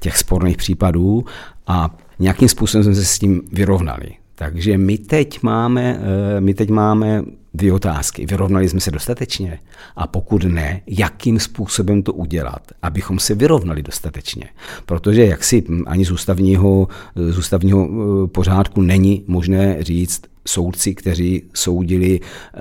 [0.00, 1.24] těch sporných případů
[1.66, 4.23] a nějakým způsobem jsme se s tím vyrovnali.
[4.34, 6.00] Takže my teď máme,
[6.36, 7.22] eh, my teď máme
[7.54, 8.26] dvě otázky.
[8.26, 9.58] Vyrovnali jsme se dostatečně?
[9.96, 14.48] A pokud ne, jakým způsobem to udělat, abychom se vyrovnali dostatečně?
[14.86, 21.42] Protože jak si ani z ústavního, z ústavního eh, pořádku není možné říct, soudci, kteří
[21.54, 22.60] soudili eh,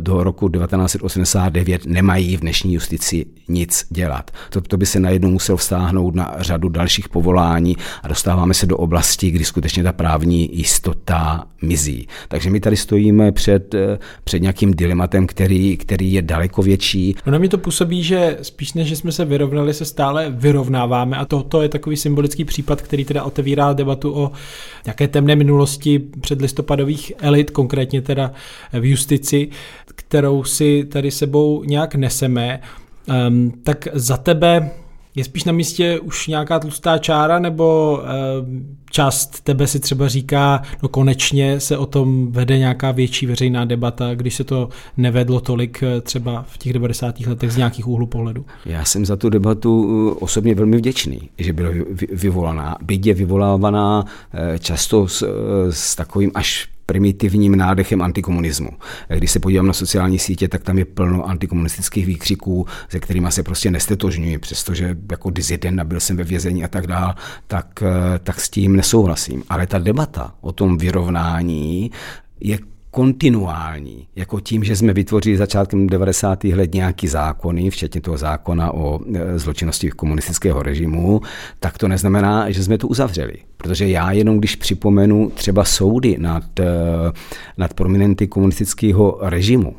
[0.00, 4.30] do roku 1989, nemají v dnešní justici nic dělat.
[4.50, 8.76] To, to by se najednou musel vztáhnout na řadu dalších povolání a dostáváme se do
[8.76, 12.08] oblasti, kdy skutečně ta právní jistota mizí.
[12.28, 17.16] Takže my tady stojíme před, eh, před nějakým dilematem, který, který je daleko větší.
[17.26, 21.24] No na mě to působí, že spíš než jsme se vyrovnali, se stále vyrovnáváme a
[21.24, 24.32] to, to je takový symbolický případ, který teda otevírá debatu o
[24.84, 28.32] nějaké temné minulosti předlistopadových elit, konkrétně teda
[28.72, 29.48] v justici,
[29.94, 32.60] kterou si tady sebou nějak neseme,
[33.28, 34.70] um, tak za tebe
[35.16, 37.98] je spíš na místě už nějaká tlustá čára, nebo
[38.42, 43.64] um, část tebe si třeba říká, no konečně se o tom vede nějaká větší veřejná
[43.64, 47.20] debata, když se to nevedlo tolik eh, třeba v těch 90.
[47.20, 48.46] letech z nějakých úhlu pohledu?
[48.66, 51.70] Já jsem za tu debatu eh, osobně velmi vděčný, že byla
[52.12, 52.76] vyvolaná.
[52.82, 55.26] Byť je vyvolávaná eh, často s,
[55.70, 58.70] s takovým až primitivním nádechem antikomunismu.
[59.08, 63.42] Když se podívám na sociální sítě, tak tam je plno antikomunistických výkřiků, se kterými se
[63.42, 67.14] prostě nestetožňuji, přestože jako dizident nabil jsem ve vězení a tak dále,
[67.46, 67.82] tak,
[68.22, 69.42] tak s tím nesouhlasím.
[69.48, 71.90] Ale ta debata o tom vyrovnání
[72.40, 72.58] je
[72.94, 76.44] kontinuální, jako tím, že jsme vytvořili začátkem 90.
[76.44, 81.20] let nějaký zákony, včetně toho zákona o e, zločinnosti komunistického režimu,
[81.60, 83.34] tak to neznamená, že jsme to uzavřeli.
[83.56, 86.64] Protože já jenom když připomenu třeba soudy nad, e,
[87.58, 89.76] nad prominenty komunistického režimu,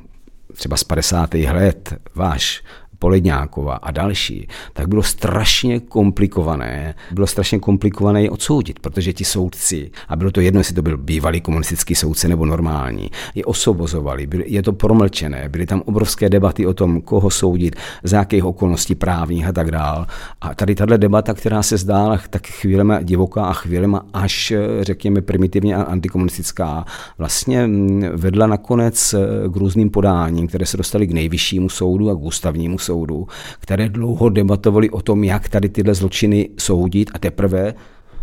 [0.54, 1.34] třeba z 50.
[1.34, 2.63] let, váš
[3.05, 9.91] Poledňáková a další, tak bylo strašně komplikované, bylo strašně komplikované je odsoudit, protože ti soudci,
[10.07, 14.63] a bylo to jedno, jestli to byl bývalý komunistický soudce nebo normální, je osobozovali, je
[14.63, 19.51] to promlčené, byly tam obrovské debaty o tom, koho soudit, za jakých okolností právních a
[19.51, 20.07] tak dál.
[20.41, 25.75] A tady tahle debata, která se zdála tak chvílema divoká a chvílema až, řekněme, primitivně
[25.75, 26.85] a antikomunistická,
[27.17, 29.15] vlastně mm, vedla nakonec
[29.53, 32.94] k různým podáním, které se dostaly k nejvyššímu soudu a k ústavnímu soudu,
[33.60, 37.73] které dlouho debatovali o tom, jak tady tyhle zločiny soudit a teprve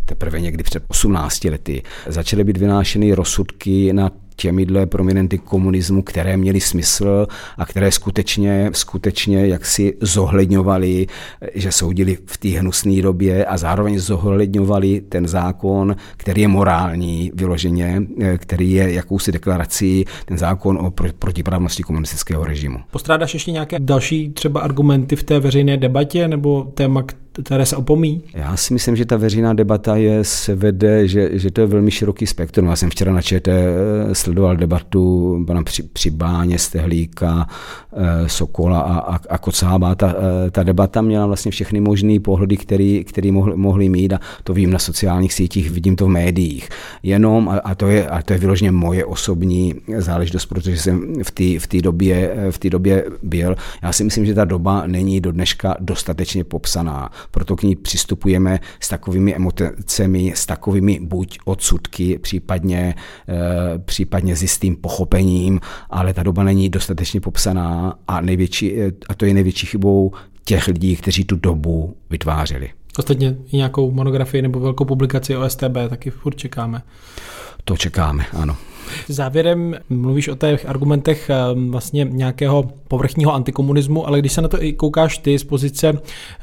[0.04, 6.60] teprve někdy před 18 lety začaly být vynášeny rozsudky na těmihle prominenty komunismu, které měly
[6.60, 7.26] smysl
[7.58, 11.06] a které skutečně, skutečně jaksi zohledňovali,
[11.54, 18.02] že soudili v té hnusné době a zároveň zohledňovali ten zákon, který je morální vyloženě,
[18.36, 22.78] který je jakousi deklarací, ten zákon o protiprávnosti komunistického režimu.
[22.90, 27.04] Postrádáš ještě nějaké další třeba argumenty v té veřejné debatě nebo téma,
[27.44, 28.22] které se opomí?
[28.34, 31.90] Já si myslím, že ta veřejná debata je, se vede, že, že to je velmi
[31.90, 32.66] široký spektrum.
[32.66, 37.46] Já jsem včera na ČT eh, sledoval debatu pana při, Přibáně, Stehlíka,
[37.92, 39.94] eh, Sokola a, a, a Kocába.
[39.94, 40.14] Ta,
[40.46, 44.54] eh, ta debata měla vlastně všechny možné pohledy, který, který mohli, mohli mít a to
[44.54, 46.68] vím na sociálních sítích, vidím to v médiích.
[47.02, 51.30] Jenom, a, a, to, je, a to je vyloženě moje osobní záležitost, protože jsem v
[51.30, 53.56] té v době, v době byl.
[53.82, 58.60] Já si myslím, že ta doba není do dneška dostatečně popsaná proto k ní přistupujeme
[58.80, 62.94] s takovými emocemi, s takovými buď odsudky, případně,
[63.28, 69.14] eh, případně s jistým pochopením, ale ta doba není dostatečně popsaná a, největší, eh, a
[69.14, 70.12] to je největší chybou
[70.44, 72.70] těch lidí, kteří tu dobu vytvářeli.
[72.98, 76.82] Ostatně i nějakou monografii nebo velkou publikaci o STB taky furt čekáme.
[77.64, 78.56] To čekáme, ano.
[79.08, 81.36] Závěrem mluvíš o těch argumentech eh,
[81.70, 85.92] vlastně nějakého povrchního antikomunismu, ale když se na to i koukáš ty z pozice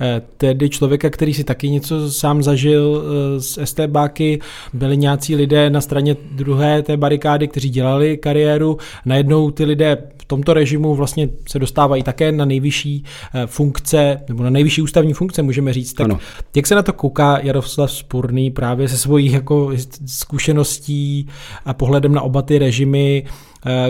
[0.01, 4.39] eh, tedy člověka, který si taky něco sám zažil eh, z STBáky,
[4.73, 10.25] byli nějací lidé na straně druhé té barikády, kteří dělali kariéru, najednou ty lidé v
[10.25, 13.03] tomto režimu vlastně se dostávají také na nejvyšší
[13.45, 15.93] funkce, nebo na nejvyšší ústavní funkce, můžeme říct.
[15.93, 16.19] Tak ano.
[16.55, 19.71] jak se na to kouká Jaroslav Spurný právě se svojí jako
[20.05, 21.27] zkušeností
[21.65, 23.25] a pohledem na oba ty režimy,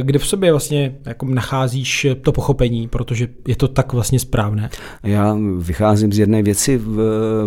[0.02, 4.70] kde v sobě vlastně jako nacházíš to pochopení, protože je to tak vlastně správné?
[5.04, 6.78] Já vycházím z jedné věci.
[6.78, 6.96] V,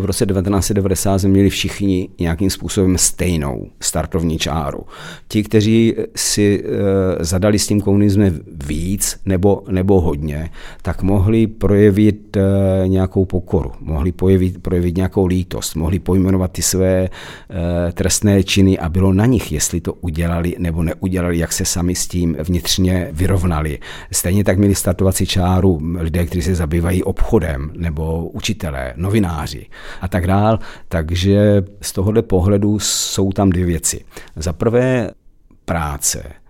[0.00, 4.80] v roce 1990 jsme měli všichni nějakým způsobem stejnou startovní čáru.
[5.28, 10.50] Ti, kteří si e, zadali s tím komunismem víc nebo, nebo hodně,
[10.82, 12.42] tak mohli projevit e,
[12.86, 17.08] nějakou pokoru, mohli projevit, projevit nějakou lítost, mohli pojmenovat ty své e,
[17.92, 22.11] trestné činy a bylo na nich, jestli to udělali nebo neudělali, jak se sami s
[22.12, 23.78] tím vnitřně vyrovnali.
[24.12, 29.66] Stejně tak měli startovací čáru lidé, kteří se zabývají obchodem, nebo učitelé, novináři
[30.00, 30.58] a tak dál.
[30.88, 34.04] Takže z tohohle pohledu jsou tam dvě věci.
[34.36, 35.10] Za prvé
[35.64, 36.41] práce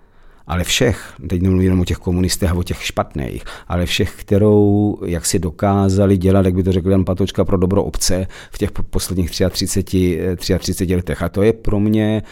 [0.47, 4.99] ale všech, teď nemluvím jenom o těch komunistech a o těch špatných, ale všech, kterou
[5.07, 8.73] jak si dokázali dělat, jak by to řekl Jan Patočka, pro dobro obce v těch
[8.73, 10.21] posledních 33,
[10.59, 11.23] 33 letech.
[11.23, 12.23] A to je pro mě,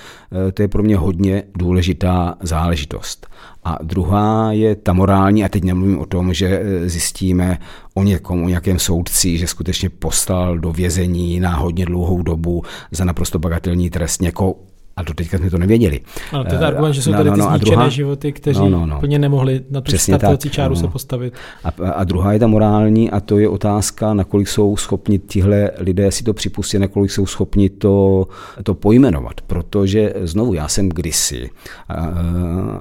[0.49, 3.27] eh, to je pro mě hodně důležitá záležitost.
[3.65, 7.59] A druhá je ta morální, a teď nemluvím o tom, že eh, zjistíme
[7.95, 13.05] o někom, o nějakém soudci, že skutečně poslal do vězení na hodně dlouhou dobu za
[13.05, 14.57] naprosto bagatelní trest někoho,
[15.01, 16.01] a do teďka jsme to nevěděli.
[16.33, 18.61] Ano, to je argument, že jsou no, tady no, no, ty zničené druhá, životy, kteří
[18.61, 18.97] no, no, no.
[18.97, 20.81] úplně nemohli na tu startovací čáru no.
[20.81, 21.35] se postavit.
[21.65, 26.13] A, a druhá je ta morální a to je otázka, nakolik jsou schopni tihle lidé
[26.13, 28.27] si to připustit, nakolik jsou schopni to,
[28.63, 29.41] to pojmenovat.
[29.41, 31.51] Protože znovu, já jsem kdysi,
[31.89, 31.95] a,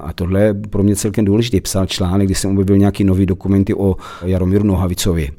[0.04, 3.74] a tohle je pro mě celkem důležité, psal článek, kdy jsem objevil nějaký nový dokumenty
[3.74, 5.32] o Jaromíru Nohavicovi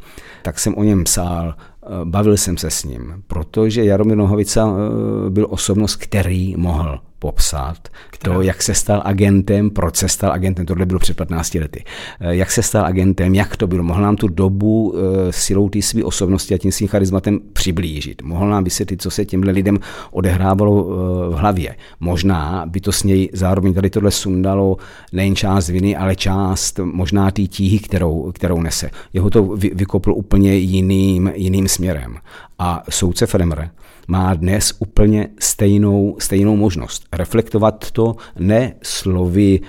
[0.42, 1.69] tak jsem o něm psal Eh,
[2.04, 8.34] bavil jsem se s ním, protože Jaromír Nohavica eh, byl osobnost, který mohl popsat Která?
[8.34, 11.84] to, jak se stal agentem, proč se stal agentem, tohle bylo před 15 lety,
[12.20, 14.94] eh, jak se stal agentem, jak to bylo, mohl nám tu dobu
[15.30, 19.52] silou té své osobnosti a tím svým charizmatem přiblížit, mohl nám vysvětlit, co se těmhle
[19.52, 19.78] lidem
[20.10, 20.84] odehrávalo
[21.30, 21.76] v hlavě.
[22.00, 24.76] Možná by to s něj zároveň tady tohle sundalo
[25.12, 28.90] nejen část viny, ale část možná té tíhy, kterou, kterou nese.
[29.12, 32.16] Jeho to vykopl úplně jiným, jiným směrem.
[32.58, 33.68] A soudce Fremr
[34.10, 39.60] má dnes úplně stejnou, stejnou možnost reflektovat to ne slovy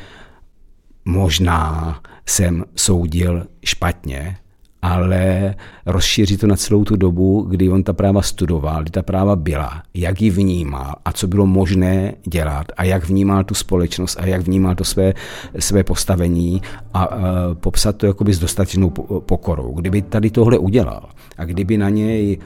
[1.06, 4.38] možná jsem soudil špatně,
[4.82, 9.36] ale rozšířit to na celou tu dobu, kdy on ta práva studoval, kdy ta práva
[9.36, 14.26] byla, jak ji vnímal a co bylo možné dělat a jak vnímal tu společnost a
[14.26, 15.14] jak vnímal to své,
[15.60, 16.62] své postavení
[16.94, 17.10] a, a
[17.54, 19.74] popsat to jakoby s dostatečnou pokorou.
[19.74, 22.38] Kdyby tady tohle udělal a kdyby na něj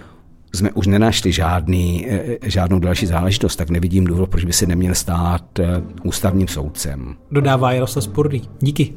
[0.55, 4.95] jsme už nenašli žádný, eh, žádnou další záležitost, tak nevidím důvod, proč by se neměl
[4.95, 7.15] stát eh, ústavním soudcem.
[7.31, 8.41] Dodává Jaroslav Sporný.
[8.59, 8.93] Díky.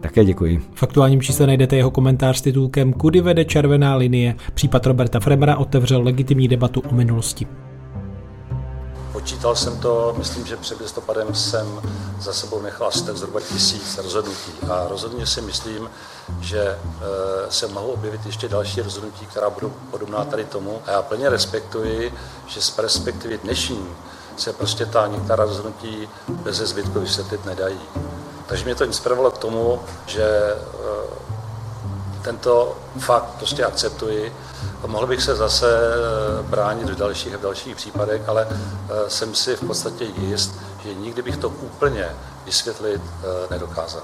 [0.00, 0.62] Také děkuji.
[0.74, 4.34] V aktuálním čísle najdete jeho komentář s titulkem Kudy vede červená linie.
[4.54, 7.46] Případ Roberta Fremera otevřel legitimní debatu o minulosti.
[9.28, 11.80] Počítal jsem to, myslím, že před listopadem jsem
[12.20, 14.52] za sebou nechal asi tak zhruba tisíc rozhodnutí.
[14.70, 15.90] A rozhodně si myslím,
[16.40, 20.82] že eh, se mohou objevit ještě další rozhodnutí, která budou podobná tady tomu.
[20.86, 22.14] A já plně respektuji,
[22.46, 23.88] že z perspektivy dnešní
[24.36, 27.80] se prostě ta některá rozhodnutí bez zbytku vysvětlit nedají.
[28.46, 31.37] Takže mě to inspirovalo k tomu, že eh,
[32.28, 34.32] tento fakt prostě akceptuji.
[34.86, 38.46] Mohl bych se zase eh, bránit v dalších v dalších případech, ale
[39.08, 42.06] jsem si v podstatě jist, že nikdy bych to úplně
[42.46, 43.00] vysvětlit
[43.50, 44.02] nedokázal.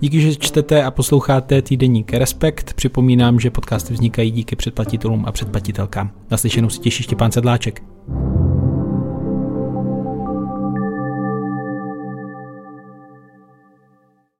[0.00, 2.74] Díky, že čtete a posloucháte týdeník Respekt.
[2.74, 6.10] Připomínám, že podcasty vznikají díky předplatitelům a předplatitelkám.
[6.30, 7.82] Naslyšenou si těší Štěpán Sedláček.